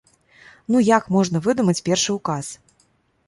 Ну 0.75 0.79
як 0.97 1.03
можна 1.17 1.41
выдумаць 1.47 1.83
першы 1.89 2.11
указ? 2.17 2.45